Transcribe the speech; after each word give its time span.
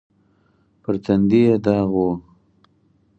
پر 0.81 0.95
تندي 1.03 1.41
يې 1.47 1.55
داغ 1.65 1.89
و. 1.95 2.05